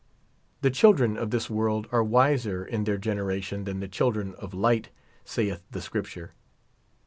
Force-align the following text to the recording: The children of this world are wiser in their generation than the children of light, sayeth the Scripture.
The 0.61 0.71
children 0.71 1.15
of 1.15 1.29
this 1.29 1.47
world 1.47 1.87
are 1.91 2.03
wiser 2.03 2.65
in 2.65 2.85
their 2.85 2.97
generation 2.97 3.65
than 3.65 3.81
the 3.81 3.87
children 3.87 4.33
of 4.39 4.51
light, 4.51 4.89
sayeth 5.25 5.61
the 5.69 5.79
Scripture. 5.79 6.31